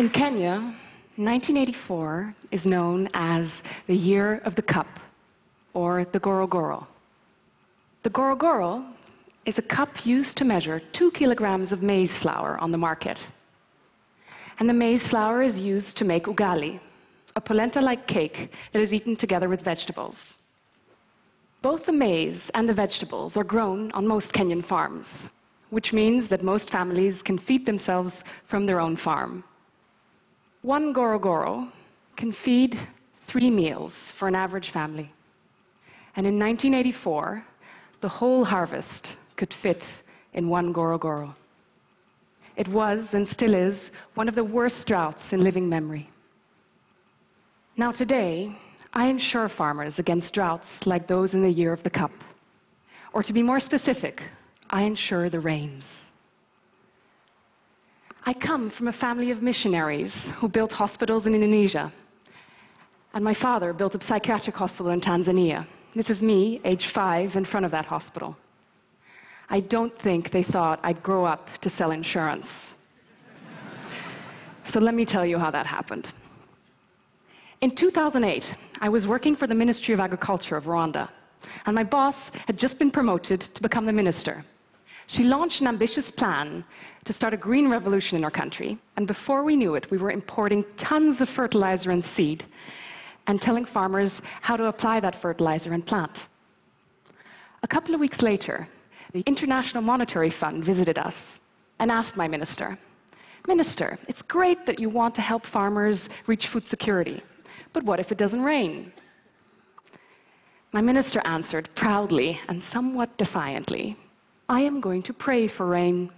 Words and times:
In 0.00 0.08
Kenya, 0.08 0.52
1984 1.16 2.34
is 2.50 2.64
known 2.64 3.06
as 3.12 3.62
the 3.86 3.94
Year 3.94 4.40
of 4.46 4.54
the 4.54 4.62
Cup, 4.62 4.88
or 5.74 6.06
the 6.06 6.18
Gorogoro. 6.18 6.86
The 8.02 8.08
Gorogoro 8.08 8.82
is 9.44 9.58
a 9.58 9.62
cup 9.76 10.06
used 10.06 10.38
to 10.38 10.44
measure 10.46 10.80
two 10.94 11.10
kilograms 11.10 11.70
of 11.70 11.82
maize 11.82 12.16
flour 12.16 12.56
on 12.62 12.70
the 12.70 12.78
market. 12.78 13.18
And 14.58 14.70
the 14.70 14.72
maize 14.72 15.06
flour 15.06 15.42
is 15.42 15.60
used 15.60 15.98
to 15.98 16.06
make 16.06 16.24
ugali, 16.24 16.80
a 17.36 17.40
polenta 17.42 17.82
like 17.82 18.06
cake 18.06 18.50
that 18.72 18.80
is 18.80 18.94
eaten 18.94 19.16
together 19.16 19.50
with 19.50 19.60
vegetables. 19.60 20.38
Both 21.60 21.84
the 21.84 21.92
maize 21.92 22.50
and 22.54 22.66
the 22.66 22.80
vegetables 22.84 23.36
are 23.36 23.44
grown 23.44 23.92
on 23.92 24.06
most 24.06 24.32
Kenyan 24.32 24.64
farms, 24.64 25.28
which 25.68 25.92
means 25.92 26.30
that 26.30 26.42
most 26.42 26.70
families 26.70 27.20
can 27.20 27.36
feed 27.36 27.66
themselves 27.66 28.24
from 28.46 28.64
their 28.64 28.80
own 28.80 28.96
farm. 28.96 29.44
One 30.62 30.92
gorogoro 30.92 31.72
can 32.16 32.32
feed 32.32 32.78
three 33.16 33.50
meals 33.50 34.10
for 34.10 34.28
an 34.28 34.34
average 34.34 34.68
family. 34.68 35.10
And 36.16 36.26
in 36.26 36.38
1984, 36.38 37.42
the 38.02 38.08
whole 38.08 38.44
harvest 38.44 39.16
could 39.36 39.54
fit 39.54 40.02
in 40.34 40.50
one 40.50 40.74
gorogoro. 40.74 41.34
It 42.56 42.68
was, 42.68 43.14
and 43.14 43.26
still 43.26 43.54
is, 43.54 43.90
one 44.14 44.28
of 44.28 44.34
the 44.34 44.44
worst 44.44 44.86
droughts 44.86 45.32
in 45.32 45.42
living 45.42 45.66
memory. 45.66 46.10
Now, 47.78 47.90
today, 47.90 48.54
I 48.92 49.06
insure 49.06 49.48
farmers 49.48 49.98
against 49.98 50.34
droughts 50.34 50.86
like 50.86 51.06
those 51.06 51.32
in 51.32 51.40
the 51.42 51.50
year 51.50 51.72
of 51.72 51.82
the 51.84 51.90
cup. 51.90 52.12
Or 53.14 53.22
to 53.22 53.32
be 53.32 53.42
more 53.42 53.60
specific, 53.60 54.22
I 54.68 54.82
insure 54.82 55.30
the 55.30 55.40
rains. 55.40 56.12
I 58.24 58.34
come 58.34 58.68
from 58.68 58.88
a 58.88 58.92
family 58.92 59.30
of 59.30 59.42
missionaries 59.42 60.30
who 60.32 60.48
built 60.48 60.72
hospitals 60.72 61.26
in 61.26 61.34
Indonesia. 61.34 61.90
And 63.14 63.24
my 63.24 63.34
father 63.34 63.72
built 63.72 63.94
a 63.94 64.04
psychiatric 64.04 64.56
hospital 64.56 64.92
in 64.92 65.00
Tanzania. 65.00 65.66
This 65.94 66.10
is 66.10 66.22
me, 66.22 66.60
age 66.64 66.86
five, 66.86 67.36
in 67.36 67.44
front 67.44 67.66
of 67.66 67.72
that 67.72 67.86
hospital. 67.86 68.36
I 69.48 69.60
don't 69.60 69.96
think 69.98 70.30
they 70.30 70.42
thought 70.42 70.78
I'd 70.82 71.02
grow 71.02 71.24
up 71.24 71.58
to 71.62 71.70
sell 71.70 71.90
insurance. 71.90 72.74
so 74.62 74.78
let 74.78 74.94
me 74.94 75.04
tell 75.04 75.26
you 75.26 75.38
how 75.38 75.50
that 75.50 75.66
happened. 75.66 76.06
In 77.60 77.70
2008, 77.70 78.54
I 78.80 78.88
was 78.88 79.06
working 79.06 79.34
for 79.34 79.46
the 79.46 79.54
Ministry 79.54 79.92
of 79.92 80.00
Agriculture 80.00 80.56
of 80.56 80.66
Rwanda, 80.66 81.08
and 81.66 81.74
my 81.74 81.84
boss 81.84 82.30
had 82.46 82.58
just 82.58 82.78
been 82.78 82.90
promoted 82.90 83.40
to 83.40 83.62
become 83.62 83.86
the 83.86 83.92
minister. 83.92 84.44
She 85.10 85.24
launched 85.24 85.60
an 85.60 85.66
ambitious 85.66 86.08
plan 86.08 86.64
to 87.04 87.12
start 87.12 87.34
a 87.34 87.36
green 87.36 87.68
revolution 87.68 88.16
in 88.16 88.22
our 88.22 88.30
country, 88.30 88.78
and 88.96 89.08
before 89.08 89.42
we 89.42 89.56
knew 89.56 89.74
it, 89.74 89.90
we 89.90 89.98
were 89.98 90.12
importing 90.12 90.64
tons 90.76 91.20
of 91.20 91.28
fertilizer 91.28 91.90
and 91.90 92.02
seed 92.02 92.44
and 93.26 93.42
telling 93.42 93.64
farmers 93.64 94.22
how 94.40 94.56
to 94.56 94.66
apply 94.66 95.00
that 95.00 95.16
fertilizer 95.16 95.72
and 95.72 95.84
plant. 95.84 96.28
A 97.64 97.66
couple 97.66 97.92
of 97.92 97.98
weeks 97.98 98.22
later, 98.22 98.68
the 99.12 99.24
International 99.26 99.82
Monetary 99.82 100.30
Fund 100.30 100.64
visited 100.64 100.96
us 100.96 101.40
and 101.80 101.90
asked 101.90 102.16
my 102.16 102.28
minister, 102.28 102.78
Minister, 103.48 103.98
it's 104.06 104.22
great 104.22 104.64
that 104.64 104.78
you 104.78 104.88
want 104.88 105.16
to 105.16 105.22
help 105.22 105.44
farmers 105.44 106.08
reach 106.28 106.46
food 106.46 106.68
security, 106.68 107.20
but 107.72 107.82
what 107.82 107.98
if 107.98 108.12
it 108.12 108.18
doesn't 108.18 108.44
rain? 108.44 108.92
My 110.70 110.80
minister 110.80 111.20
answered 111.24 111.68
proudly 111.74 112.38
and 112.46 112.62
somewhat 112.62 113.18
defiantly, 113.18 113.96
I 114.50 114.62
am 114.62 114.80
going 114.80 115.02
to 115.04 115.12
pray 115.12 115.46
for 115.46 115.64
rain. 115.64 116.10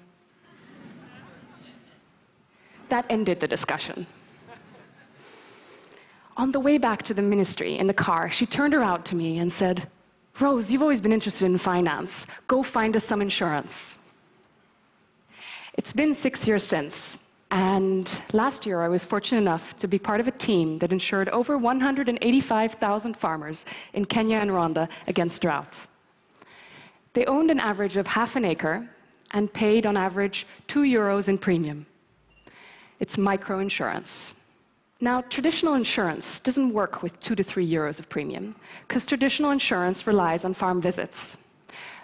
That 2.88 3.04
ended 3.10 3.40
the 3.40 3.46
discussion. 3.46 4.06
On 6.38 6.50
the 6.50 6.58
way 6.58 6.78
back 6.78 7.02
to 7.02 7.12
the 7.12 7.20
ministry 7.20 7.76
in 7.76 7.88
the 7.88 7.94
car, 8.08 8.30
she 8.30 8.46
turned 8.46 8.72
around 8.72 9.04
to 9.04 9.14
me 9.14 9.36
and 9.36 9.52
said, 9.52 9.86
Rose, 10.40 10.72
you've 10.72 10.80
always 10.80 11.02
been 11.02 11.12
interested 11.12 11.44
in 11.44 11.58
finance. 11.58 12.26
Go 12.48 12.62
find 12.62 12.96
us 12.96 13.04
some 13.04 13.20
insurance. 13.20 13.98
It's 15.74 15.92
been 15.92 16.14
six 16.14 16.48
years 16.48 16.64
since, 16.66 17.18
and 17.50 18.08
last 18.32 18.64
year 18.64 18.80
I 18.80 18.88
was 18.88 19.04
fortunate 19.04 19.42
enough 19.42 19.76
to 19.76 19.86
be 19.86 19.98
part 19.98 20.20
of 20.20 20.26
a 20.26 20.30
team 20.30 20.78
that 20.78 20.90
insured 20.90 21.28
over 21.28 21.58
185,000 21.58 23.14
farmers 23.14 23.66
in 23.92 24.06
Kenya 24.06 24.38
and 24.38 24.50
Rwanda 24.50 24.88
against 25.06 25.42
drought. 25.42 25.86
They 27.14 27.26
owned 27.26 27.50
an 27.50 27.60
average 27.60 27.96
of 27.96 28.06
half 28.06 28.36
an 28.36 28.44
acre 28.44 28.88
and 29.32 29.52
paid 29.52 29.86
on 29.86 29.96
average 29.96 30.46
two 30.66 30.82
euros 30.82 31.28
in 31.28 31.38
premium. 31.38 31.86
It's 33.00 33.16
microinsurance. 33.16 34.34
Now, 35.00 35.22
traditional 35.22 35.74
insurance 35.74 36.38
doesn't 36.40 36.72
work 36.72 37.02
with 37.02 37.18
two 37.18 37.34
to 37.34 37.42
three 37.42 37.68
euros 37.68 37.98
of 37.98 38.08
premium, 38.08 38.54
because 38.86 39.04
traditional 39.04 39.50
insurance 39.50 40.06
relies 40.06 40.44
on 40.44 40.54
farm 40.54 40.80
visits. 40.80 41.36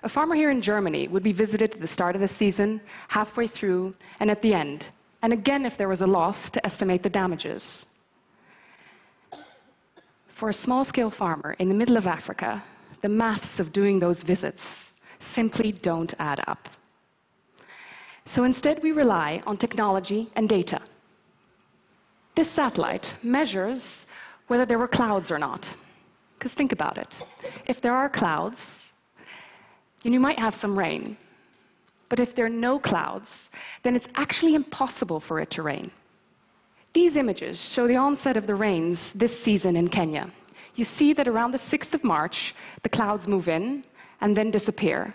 A 0.02 0.08
farmer 0.08 0.34
here 0.34 0.50
in 0.50 0.60
Germany 0.60 1.06
would 1.08 1.22
be 1.22 1.32
visited 1.32 1.74
at 1.74 1.80
the 1.80 1.86
start 1.86 2.14
of 2.14 2.20
the 2.20 2.28
season, 2.28 2.80
halfway 3.08 3.46
through, 3.46 3.94
and 4.20 4.30
at 4.30 4.42
the 4.42 4.52
end, 4.52 4.86
and 5.22 5.32
again 5.32 5.64
if 5.64 5.76
there 5.76 5.88
was 5.88 6.02
a 6.02 6.06
loss 6.06 6.50
to 6.50 6.64
estimate 6.66 7.02
the 7.02 7.10
damages. 7.10 7.86
For 10.28 10.48
a 10.48 10.54
small 10.54 10.84
scale 10.84 11.10
farmer 11.10 11.54
in 11.58 11.68
the 11.68 11.74
middle 11.74 11.96
of 11.96 12.06
Africa, 12.06 12.62
the 13.00 13.08
maths 13.08 13.60
of 13.60 13.72
doing 13.72 13.98
those 13.98 14.22
visits 14.22 14.92
simply 15.18 15.72
don't 15.72 16.14
add 16.18 16.42
up. 16.46 16.68
So 18.24 18.44
instead, 18.44 18.82
we 18.82 18.92
rely 18.92 19.42
on 19.46 19.56
technology 19.56 20.28
and 20.36 20.48
data. 20.48 20.80
This 22.34 22.50
satellite 22.50 23.16
measures 23.22 24.06
whether 24.48 24.66
there 24.66 24.78
were 24.78 24.88
clouds 24.88 25.30
or 25.30 25.38
not. 25.38 25.68
Because 26.38 26.54
think 26.54 26.72
about 26.72 26.98
it. 26.98 27.08
If 27.66 27.80
there 27.80 27.94
are 27.94 28.08
clouds, 28.08 28.92
then 30.02 30.12
you 30.12 30.20
might 30.20 30.38
have 30.38 30.54
some 30.54 30.78
rain. 30.78 31.16
But 32.08 32.20
if 32.20 32.34
there 32.34 32.46
are 32.46 32.60
no 32.68 32.78
clouds, 32.78 33.50
then 33.82 33.94
it's 33.94 34.08
actually 34.14 34.54
impossible 34.54 35.20
for 35.20 35.40
it 35.40 35.50
to 35.50 35.62
rain. 35.62 35.90
These 36.94 37.16
images 37.16 37.60
show 37.60 37.86
the 37.86 37.96
onset 37.96 38.36
of 38.36 38.46
the 38.46 38.54
rains 38.54 39.12
this 39.12 39.38
season 39.38 39.76
in 39.76 39.88
Kenya. 39.88 40.30
You 40.74 40.84
see 40.84 41.12
that 41.12 41.28
around 41.28 41.52
the 41.52 41.58
6th 41.58 41.92
of 41.92 42.04
March, 42.04 42.54
the 42.82 42.88
clouds 42.88 43.28
move 43.28 43.48
in 43.48 43.84
and 44.20 44.36
then 44.36 44.50
disappear. 44.50 45.14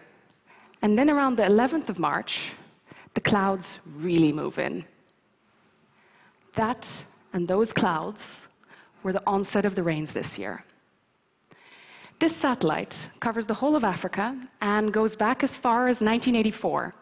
And 0.82 0.98
then 0.98 1.10
around 1.10 1.38
the 1.38 1.44
11th 1.44 1.90
of 1.90 2.00
March, 2.00 2.54
the 3.14 3.22
clouds 3.22 3.80
really 3.96 4.32
move 4.32 4.60
in. 4.60 4.86
That 6.56 6.88
and 7.34 7.48
those 7.48 7.74
clouds 7.74 8.48
were 9.02 9.14
the 9.14 9.24
onset 9.26 9.66
of 9.66 9.76
the 9.76 9.84
rains 9.84 10.14
this 10.14 10.38
year. 10.38 10.64
This 12.20 12.36
satellite 12.36 13.10
covers 13.20 13.46
the 13.46 13.54
whole 13.54 13.76
of 13.76 13.84
Africa 13.84 14.38
and 14.62 14.94
goes 14.94 15.16
back 15.16 15.44
as 15.44 15.58
far 15.58 15.88
as 15.88 16.00
1984. 16.00 16.94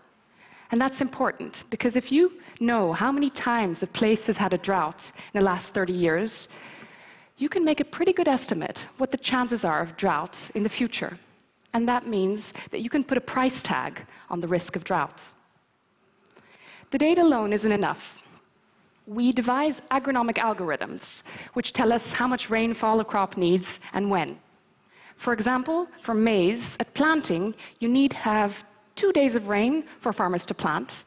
And 0.71 0.79
that's 0.79 1.01
important 1.01 1.65
because 1.69 1.95
if 1.95 2.11
you 2.11 2.39
know 2.59 2.93
how 2.93 3.11
many 3.11 3.29
times 3.29 3.83
a 3.83 3.87
place 3.87 4.27
has 4.27 4.37
had 4.37 4.53
a 4.53 4.57
drought 4.57 5.11
in 5.33 5.39
the 5.39 5.45
last 5.45 5.73
30 5.73 5.93
years, 5.93 6.47
you 7.37 7.49
can 7.49 7.65
make 7.65 7.81
a 7.81 7.85
pretty 7.85 8.13
good 8.13 8.27
estimate 8.27 8.87
what 8.97 9.11
the 9.11 9.17
chances 9.17 9.65
are 9.65 9.81
of 9.81 9.97
drought 9.97 10.37
in 10.55 10.63
the 10.63 10.69
future. 10.69 11.17
And 11.73 11.87
that 11.87 12.07
means 12.07 12.53
that 12.71 12.81
you 12.81 12.89
can 12.89 13.03
put 13.03 13.17
a 13.17 13.21
price 13.21 13.61
tag 13.61 14.05
on 14.29 14.41
the 14.41 14.47
risk 14.47 14.75
of 14.75 14.83
drought. 14.83 15.21
The 16.91 16.97
data 16.97 17.21
alone 17.21 17.53
isn't 17.53 17.71
enough 17.71 18.21
we 19.07 19.31
devise 19.31 19.81
agronomic 19.91 20.35
algorithms 20.35 21.23
which 21.53 21.73
tell 21.73 21.91
us 21.91 22.13
how 22.13 22.27
much 22.27 22.49
rainfall 22.49 22.99
a 22.99 23.05
crop 23.05 23.35
needs 23.35 23.79
and 23.93 24.09
when. 24.09 24.39
For 25.17 25.33
example, 25.33 25.87
for 25.99 26.13
maize, 26.13 26.77
at 26.79 26.93
planting, 26.93 27.53
you 27.79 27.89
need 27.89 28.11
to 28.11 28.17
have 28.17 28.63
two 28.95 29.11
days 29.11 29.35
of 29.35 29.49
rain 29.49 29.83
for 29.99 30.13
farmers 30.13 30.45
to 30.47 30.53
plant, 30.53 31.03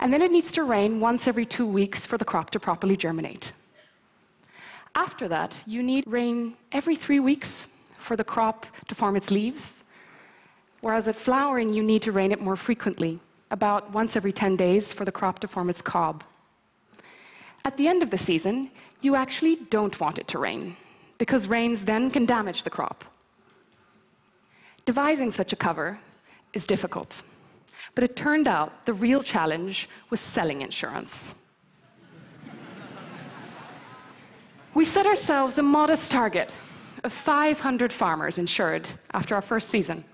and 0.00 0.12
then 0.12 0.22
it 0.22 0.30
needs 0.30 0.52
to 0.52 0.64
rain 0.64 1.00
once 1.00 1.26
every 1.26 1.46
two 1.46 1.66
weeks 1.66 2.06
for 2.06 2.18
the 2.18 2.24
crop 2.24 2.50
to 2.50 2.60
properly 2.60 2.96
germinate. 2.96 3.52
After 4.94 5.28
that, 5.28 5.56
you 5.66 5.82
need 5.82 6.04
rain 6.06 6.56
every 6.72 6.96
three 6.96 7.20
weeks 7.20 7.68
for 8.06 8.16
the 8.16 8.24
crop 8.24 8.66
to 8.88 8.94
form 8.94 9.16
its 9.16 9.30
leaves, 9.30 9.84
whereas 10.80 11.08
at 11.08 11.16
flowering, 11.16 11.74
you 11.74 11.82
need 11.82 12.02
to 12.02 12.12
rain 12.12 12.30
it 12.30 12.40
more 12.40 12.56
frequently, 12.56 13.18
about 13.50 13.92
once 13.92 14.16
every 14.16 14.32
10 14.32 14.56
days 14.56 14.92
for 14.92 15.04
the 15.04 15.12
crop 15.12 15.40
to 15.40 15.48
form 15.48 15.68
its 15.68 15.82
cob. 15.82 16.22
At 17.64 17.76
the 17.76 17.88
end 17.88 18.02
of 18.02 18.10
the 18.10 18.18
season, 18.18 18.70
you 19.00 19.16
actually 19.16 19.56
don't 19.70 19.98
want 19.98 20.18
it 20.18 20.28
to 20.28 20.38
rain, 20.38 20.76
because 21.18 21.48
rains 21.48 21.84
then 21.84 22.10
can 22.10 22.26
damage 22.26 22.62
the 22.62 22.70
crop. 22.70 23.04
Devising 24.84 25.32
such 25.32 25.52
a 25.52 25.56
cover 25.56 25.98
is 26.52 26.64
difficult, 26.64 27.12
but 27.96 28.04
it 28.04 28.14
turned 28.14 28.46
out 28.46 28.86
the 28.86 28.94
real 28.94 29.22
challenge 29.22 29.88
was 30.10 30.20
selling 30.20 30.62
insurance. 30.62 31.34
we 34.74 34.84
set 34.84 35.06
ourselves 35.06 35.58
a 35.58 35.62
modest 35.62 36.12
target 36.12 36.54
of 37.06 37.12
500 37.12 37.92
farmers 37.92 38.36
insured 38.36 38.88
after 39.14 39.34
our 39.34 39.40
first 39.40 39.70
season. 39.70 40.04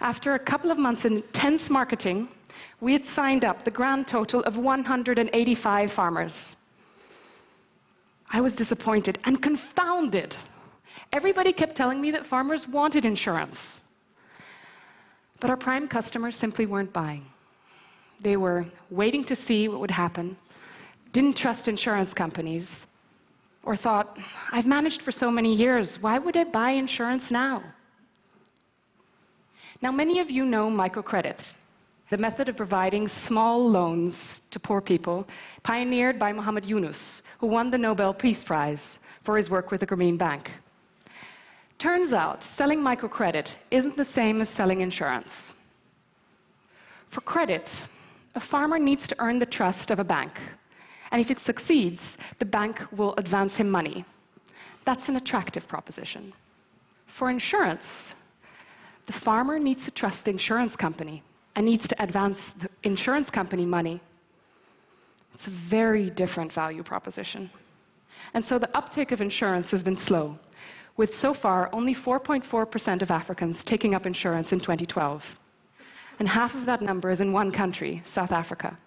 After 0.00 0.34
a 0.34 0.38
couple 0.38 0.70
of 0.72 0.76
months 0.76 1.04
in 1.04 1.18
intense 1.18 1.70
marketing, 1.70 2.28
we 2.80 2.92
had 2.92 3.06
signed 3.06 3.44
up 3.44 3.62
the 3.62 3.70
grand 3.70 4.08
total 4.08 4.42
of 4.42 4.58
185 4.58 5.92
farmers. 5.92 6.56
I 8.30 8.40
was 8.40 8.56
disappointed 8.56 9.18
and 9.24 9.40
confounded. 9.40 10.36
Everybody 11.12 11.52
kept 11.52 11.76
telling 11.76 12.00
me 12.00 12.10
that 12.10 12.26
farmers 12.26 12.66
wanted 12.66 13.04
insurance. 13.04 13.82
But 15.38 15.50
our 15.50 15.56
prime 15.56 15.86
customers 15.86 16.34
simply 16.34 16.66
weren't 16.66 16.92
buying. 16.92 17.24
They 18.20 18.36
were 18.36 18.66
waiting 18.90 19.24
to 19.24 19.36
see 19.36 19.68
what 19.68 19.80
would 19.80 19.90
happen, 19.90 20.36
didn't 21.12 21.36
trust 21.36 21.68
insurance 21.68 22.12
companies, 22.12 22.86
or 23.64 23.76
thought, 23.76 24.18
I've 24.50 24.66
managed 24.66 25.02
for 25.02 25.12
so 25.12 25.30
many 25.30 25.54
years, 25.54 26.02
why 26.02 26.18
would 26.18 26.36
I 26.36 26.44
buy 26.44 26.70
insurance 26.70 27.30
now? 27.30 27.62
Now, 29.80 29.92
many 29.92 30.20
of 30.20 30.30
you 30.30 30.44
know 30.44 30.70
microcredit, 30.70 31.54
the 32.10 32.18
method 32.18 32.48
of 32.48 32.56
providing 32.56 33.08
small 33.08 33.68
loans 33.68 34.42
to 34.50 34.60
poor 34.60 34.80
people, 34.80 35.26
pioneered 35.62 36.18
by 36.18 36.32
Muhammad 36.32 36.66
Yunus, 36.66 37.22
who 37.38 37.46
won 37.46 37.70
the 37.70 37.78
Nobel 37.78 38.12
Peace 38.14 38.44
Prize 38.44 39.00
for 39.22 39.36
his 39.36 39.50
work 39.50 39.70
with 39.70 39.80
the 39.80 39.86
Grameen 39.86 40.18
Bank. 40.18 40.50
Turns 41.78 42.12
out, 42.12 42.44
selling 42.44 42.80
microcredit 42.80 43.54
isn't 43.70 43.96
the 43.96 44.04
same 44.04 44.40
as 44.40 44.48
selling 44.48 44.82
insurance. 44.82 45.52
For 47.08 47.20
credit, 47.22 47.68
a 48.34 48.40
farmer 48.40 48.78
needs 48.78 49.08
to 49.08 49.16
earn 49.18 49.38
the 49.38 49.46
trust 49.46 49.90
of 49.90 49.98
a 49.98 50.04
bank 50.04 50.38
and 51.12 51.20
if 51.20 51.30
it 51.30 51.38
succeeds, 51.38 52.16
the 52.38 52.44
bank 52.44 52.80
will 52.90 53.14
advance 53.18 53.56
him 53.56 53.70
money. 53.70 54.04
That's 54.84 55.08
an 55.10 55.16
attractive 55.16 55.68
proposition. 55.68 56.32
For 57.06 57.30
insurance, 57.30 58.14
the 59.04 59.12
farmer 59.12 59.58
needs 59.58 59.84
to 59.84 59.90
trust 59.90 60.24
the 60.24 60.30
insurance 60.30 60.74
company 60.74 61.22
and 61.54 61.66
needs 61.66 61.86
to 61.88 62.02
advance 62.02 62.52
the 62.52 62.70
insurance 62.82 63.28
company 63.28 63.66
money. 63.66 64.00
It's 65.34 65.46
a 65.46 65.50
very 65.50 66.08
different 66.08 66.50
value 66.50 66.82
proposition. 66.82 67.50
And 68.32 68.42
so 68.42 68.58
the 68.58 68.74
uptake 68.74 69.12
of 69.12 69.20
insurance 69.20 69.70
has 69.70 69.82
been 69.82 69.96
slow, 69.96 70.38
with 70.96 71.14
so 71.14 71.34
far 71.34 71.68
only 71.74 71.94
4.4% 71.94 73.02
of 73.02 73.10
Africans 73.10 73.64
taking 73.64 73.94
up 73.94 74.06
insurance 74.06 74.50
in 74.52 74.60
2012. 74.60 75.38
And 76.18 76.28
half 76.28 76.54
of 76.54 76.64
that 76.64 76.80
number 76.80 77.10
is 77.10 77.20
in 77.20 77.32
one 77.32 77.52
country, 77.52 78.00
South 78.06 78.32
Africa. 78.32 78.78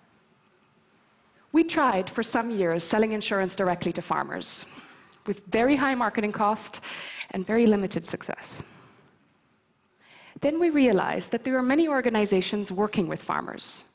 We 1.56 1.64
tried 1.64 2.10
for 2.10 2.22
some 2.22 2.52
years 2.52 2.84
selling 2.84 3.14
insurance 3.14 3.56
directly 3.56 3.94
to 3.94 4.02
farmers 4.02 4.66
with 5.26 5.42
very 5.46 5.78
high 5.78 5.96
marketing 5.96 6.34
cost 6.34 6.82
and 7.32 7.48
very 7.48 7.66
limited 7.66 8.06
success. 8.06 8.62
Then 10.42 10.60
we 10.60 10.70
realized 10.70 11.32
that 11.32 11.46
there 11.46 11.58
are 11.58 11.64
many 11.64 11.88
organizations 11.88 12.74
working 12.74 13.08
with 13.08 13.24
farmers. 13.24 13.86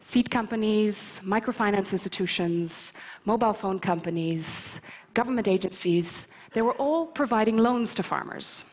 Seed 0.00 0.30
companies, 0.30 1.22
microfinance 1.24 1.90
institutions, 1.92 2.92
mobile 3.24 3.54
phone 3.54 3.80
companies, 3.80 4.82
government 5.14 5.48
agencies, 5.48 6.26
they 6.52 6.60
were 6.60 6.76
all 6.82 7.06
providing 7.06 7.56
loans 7.56 7.94
to 7.94 8.02
farmers. 8.02 8.66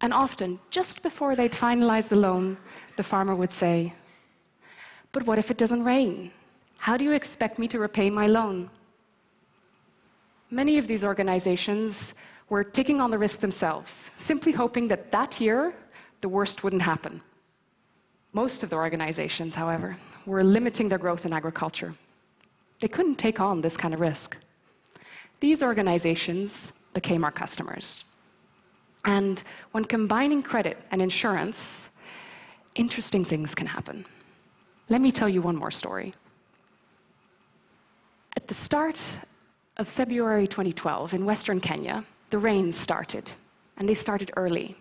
And 0.00 0.12
often, 0.12 0.58
just 0.70 1.02
before 1.02 1.36
they'd 1.36 1.52
finalize 1.52 2.08
the 2.08 2.16
loan, 2.16 2.58
the 2.96 3.04
farmer 3.04 3.36
would 3.36 3.52
say, 3.52 3.92
But 5.12 5.22
what 5.22 5.38
if 5.38 5.52
it 5.52 5.56
doesn't 5.56 5.84
rain? 5.84 6.32
How 6.80 6.96
do 6.96 7.04
you 7.04 7.12
expect 7.12 7.58
me 7.58 7.68
to 7.68 7.78
repay 7.78 8.08
my 8.08 8.26
loan? 8.26 8.70
Many 10.50 10.78
of 10.78 10.86
these 10.86 11.04
organizations 11.04 12.14
were 12.48 12.64
taking 12.64 13.02
on 13.02 13.10
the 13.10 13.18
risk 13.18 13.40
themselves, 13.40 14.10
simply 14.16 14.50
hoping 14.50 14.88
that 14.88 15.12
that 15.12 15.42
year 15.42 15.74
the 16.22 16.28
worst 16.28 16.64
wouldn't 16.64 16.80
happen. 16.80 17.20
Most 18.32 18.62
of 18.62 18.70
the 18.70 18.76
organizations, 18.76 19.54
however, 19.54 19.94
were 20.24 20.42
limiting 20.42 20.88
their 20.88 20.96
growth 20.96 21.26
in 21.26 21.34
agriculture. 21.34 21.92
They 22.80 22.88
couldn't 22.88 23.16
take 23.16 23.40
on 23.40 23.60
this 23.60 23.76
kind 23.76 23.92
of 23.92 24.00
risk. 24.00 24.38
These 25.40 25.62
organizations 25.62 26.72
became 26.94 27.24
our 27.24 27.30
customers. 27.30 28.06
And 29.04 29.42
when 29.72 29.84
combining 29.84 30.42
credit 30.42 30.78
and 30.92 31.02
insurance, 31.02 31.90
interesting 32.74 33.26
things 33.26 33.54
can 33.54 33.66
happen. 33.66 34.06
Let 34.88 35.02
me 35.02 35.12
tell 35.12 35.28
you 35.28 35.42
one 35.42 35.56
more 35.56 35.70
story. 35.70 36.14
At 38.50 38.56
the 38.56 38.64
start 38.64 39.00
of 39.76 39.86
February 39.86 40.48
2012 40.48 41.14
in 41.14 41.24
Western 41.24 41.60
Kenya, 41.60 42.04
the 42.30 42.38
rains 42.38 42.76
started, 42.76 43.30
and 43.76 43.88
they 43.88 43.94
started 43.94 44.32
early. 44.36 44.74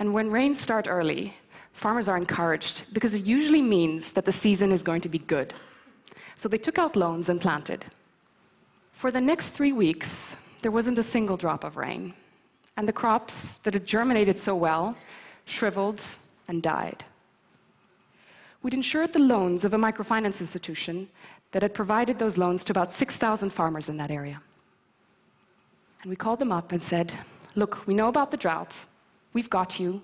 And 0.00 0.12
when 0.12 0.28
rains 0.28 0.60
start 0.60 0.88
early, 0.88 1.36
farmers 1.72 2.08
are 2.08 2.16
encouraged 2.16 2.92
because 2.92 3.14
it 3.14 3.22
usually 3.22 3.62
means 3.62 4.10
that 4.14 4.24
the 4.24 4.32
season 4.32 4.72
is 4.72 4.82
going 4.82 5.02
to 5.02 5.08
be 5.08 5.18
good. 5.18 5.54
So 6.34 6.48
they 6.48 6.58
took 6.58 6.80
out 6.80 6.96
loans 6.96 7.28
and 7.28 7.40
planted. 7.40 7.84
For 8.90 9.12
the 9.12 9.20
next 9.20 9.50
three 9.50 9.72
weeks, 9.72 10.36
there 10.60 10.72
wasn't 10.72 10.98
a 10.98 11.04
single 11.04 11.36
drop 11.36 11.62
of 11.62 11.76
rain, 11.76 12.12
and 12.76 12.88
the 12.88 12.92
crops 12.92 13.58
that 13.58 13.74
had 13.74 13.86
germinated 13.86 14.36
so 14.36 14.56
well 14.56 14.96
shriveled 15.44 16.00
and 16.48 16.60
died. 16.60 17.04
We'd 18.62 18.74
insured 18.74 19.12
the 19.12 19.20
loans 19.20 19.64
of 19.64 19.74
a 19.74 19.78
microfinance 19.78 20.40
institution 20.40 21.08
that 21.52 21.62
had 21.62 21.74
provided 21.74 22.18
those 22.18 22.38
loans 22.38 22.64
to 22.64 22.72
about 22.72 22.92
6,000 22.92 23.50
farmers 23.50 23.88
in 23.88 23.96
that 23.96 24.10
area. 24.10 24.40
And 26.02 26.10
we 26.10 26.16
called 26.16 26.38
them 26.38 26.52
up 26.52 26.72
and 26.72 26.82
said, 26.82 27.12
Look, 27.56 27.86
we 27.86 27.94
know 27.94 28.08
about 28.08 28.30
the 28.30 28.36
drought. 28.36 28.74
We've 29.32 29.50
got 29.50 29.80
you. 29.80 30.00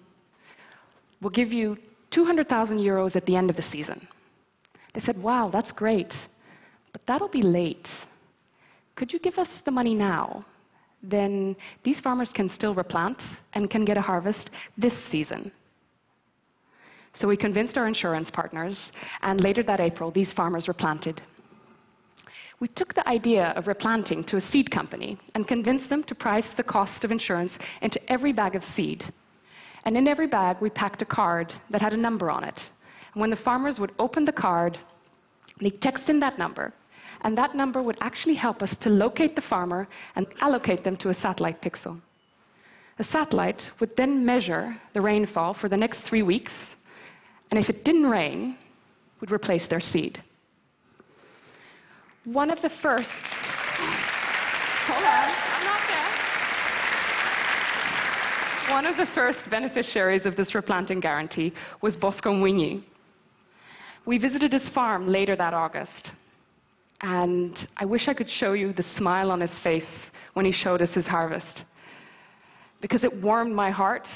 We'll 1.20 1.30
give 1.30 1.52
you 1.52 1.78
200,000 2.10 2.78
euros 2.78 3.16
at 3.16 3.26
the 3.26 3.36
end 3.36 3.50
of 3.50 3.56
the 3.56 3.62
season. 3.62 4.08
They 4.92 5.00
said, 5.00 5.22
Wow, 5.22 5.48
that's 5.48 5.72
great, 5.72 6.14
but 6.92 7.06
that'll 7.06 7.28
be 7.28 7.42
late. 7.42 7.88
Could 8.96 9.12
you 9.12 9.18
give 9.18 9.38
us 9.38 9.60
the 9.60 9.70
money 9.70 9.94
now? 9.94 10.44
Then 11.02 11.56
these 11.82 12.00
farmers 12.00 12.32
can 12.32 12.48
still 12.48 12.74
replant 12.74 13.22
and 13.54 13.70
can 13.70 13.84
get 13.84 13.96
a 13.96 14.00
harvest 14.00 14.50
this 14.76 14.96
season. 14.96 15.52
So 17.12 17.28
we 17.28 17.36
convinced 17.36 17.78
our 17.78 17.86
insurance 17.86 18.30
partners, 18.30 18.92
and 19.22 19.42
later 19.42 19.62
that 19.62 19.80
April, 19.80 20.10
these 20.10 20.32
farmers 20.32 20.68
replanted 20.68 21.22
we 22.58 22.68
took 22.68 22.94
the 22.94 23.06
idea 23.08 23.48
of 23.56 23.66
replanting 23.66 24.24
to 24.24 24.36
a 24.36 24.40
seed 24.40 24.70
company 24.70 25.18
and 25.34 25.46
convinced 25.46 25.90
them 25.90 26.02
to 26.04 26.14
price 26.14 26.50
the 26.50 26.62
cost 26.62 27.04
of 27.04 27.12
insurance 27.12 27.58
into 27.82 28.00
every 28.10 28.32
bag 28.32 28.54
of 28.54 28.64
seed. 28.64 29.04
And 29.84 29.96
in 29.96 30.08
every 30.08 30.26
bag, 30.26 30.56
we 30.60 30.70
packed 30.70 31.02
a 31.02 31.04
card 31.04 31.54
that 31.70 31.82
had 31.82 31.92
a 31.92 31.98
number 31.98 32.30
on 32.30 32.44
it. 32.44 32.70
And 33.12 33.20
when 33.20 33.30
the 33.30 33.36
farmers 33.36 33.78
would 33.78 33.92
open 33.98 34.24
the 34.24 34.32
card, 34.32 34.78
they'd 35.60 35.80
text 35.80 36.08
in 36.08 36.20
that 36.20 36.38
number, 36.38 36.72
and 37.22 37.36
that 37.36 37.54
number 37.54 37.82
would 37.82 37.98
actually 38.00 38.34
help 38.34 38.62
us 38.62 38.76
to 38.78 38.90
locate 38.90 39.36
the 39.36 39.42
farmer 39.42 39.86
and 40.16 40.26
allocate 40.40 40.82
them 40.82 40.96
to 40.96 41.10
a 41.10 41.14
satellite 41.14 41.60
pixel. 41.60 42.00
The 42.96 43.04
satellite 43.04 43.70
would 43.78 43.96
then 43.96 44.24
measure 44.24 44.76
the 44.94 45.02
rainfall 45.02 45.52
for 45.54 45.68
the 45.68 45.76
next 45.76 46.00
three 46.00 46.22
weeks, 46.22 46.76
and 47.50 47.58
if 47.58 47.68
it 47.68 47.84
didn't 47.84 48.06
rain, 48.06 48.56
would 49.20 49.30
replace 49.30 49.66
their 49.66 49.80
seed. 49.80 50.22
One 52.26 52.50
of 52.50 52.60
the 52.60 52.68
first. 52.68 53.24
Hold 54.88 55.04
on, 55.04 55.30
I'm 55.54 55.64
not 55.64 55.80
there. 58.66 58.74
One 58.74 58.84
of 58.84 58.96
the 58.96 59.06
first 59.06 59.48
beneficiaries 59.48 60.26
of 60.26 60.34
this 60.34 60.52
replanting 60.52 60.98
guarantee 60.98 61.52
was 61.82 61.94
Bosco 61.94 62.32
Mwinyi. 62.32 62.82
We 64.06 64.18
visited 64.18 64.52
his 64.52 64.68
farm 64.68 65.06
later 65.06 65.36
that 65.36 65.54
August, 65.54 66.10
and 67.00 67.64
I 67.76 67.84
wish 67.84 68.08
I 68.08 68.14
could 68.14 68.28
show 68.28 68.54
you 68.54 68.72
the 68.72 68.82
smile 68.82 69.30
on 69.30 69.40
his 69.40 69.60
face 69.60 70.10
when 70.32 70.44
he 70.44 70.50
showed 70.50 70.82
us 70.82 70.94
his 70.94 71.06
harvest. 71.06 71.62
Because 72.80 73.04
it 73.04 73.22
warmed 73.22 73.54
my 73.54 73.70
heart 73.70 74.10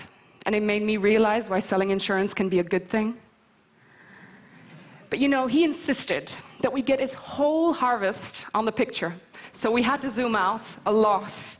and 0.46 0.56
it 0.56 0.64
made 0.64 0.82
me 0.82 0.96
realize 0.96 1.48
why 1.48 1.60
selling 1.60 1.90
insurance 1.90 2.34
can 2.34 2.48
be 2.48 2.58
a 2.58 2.64
good 2.64 2.88
thing. 2.88 3.16
But 5.10 5.20
you 5.20 5.28
know, 5.28 5.46
he 5.46 5.62
insisted 5.62 6.32
that 6.62 6.72
we 6.72 6.82
get 6.82 7.00
his 7.00 7.14
whole 7.14 7.72
harvest 7.72 8.46
on 8.54 8.64
the 8.64 8.72
picture. 8.72 9.14
So 9.52 9.70
we 9.70 9.82
had 9.82 10.00
to 10.02 10.10
zoom 10.10 10.36
out 10.36 10.62
a 10.86 10.92
lot. 10.92 11.56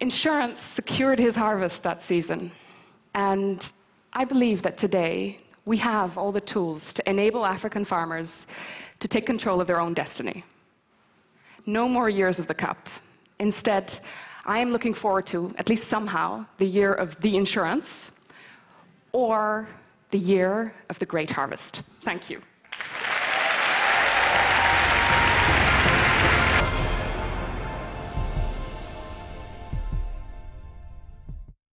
Insurance 0.00 0.60
secured 0.60 1.18
his 1.18 1.36
harvest 1.36 1.82
that 1.82 2.02
season. 2.02 2.52
And 3.14 3.64
I 4.12 4.24
believe 4.24 4.62
that 4.62 4.76
today 4.76 5.40
we 5.64 5.76
have 5.78 6.18
all 6.18 6.32
the 6.32 6.40
tools 6.40 6.92
to 6.94 7.08
enable 7.08 7.44
African 7.44 7.84
farmers 7.84 8.46
to 8.98 9.08
take 9.08 9.26
control 9.26 9.60
of 9.60 9.66
their 9.66 9.80
own 9.80 9.94
destiny. 9.94 10.44
No 11.66 11.88
more 11.88 12.08
years 12.08 12.38
of 12.38 12.46
the 12.46 12.54
cup. 12.54 12.88
Instead, 13.38 14.00
I 14.44 14.58
am 14.58 14.70
looking 14.72 14.94
forward 14.94 15.26
to, 15.28 15.54
at 15.58 15.68
least 15.68 15.84
somehow, 15.84 16.46
the 16.58 16.66
year 16.66 16.92
of 16.92 17.20
the 17.20 17.36
insurance 17.36 18.12
or 19.12 19.68
the 20.10 20.18
year 20.18 20.74
of 20.88 20.98
the 20.98 21.06
great 21.06 21.30
harvest. 21.30 21.82
Thank 22.02 22.30
you. 22.30 22.40